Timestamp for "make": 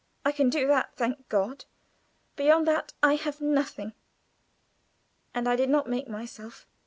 5.87-6.07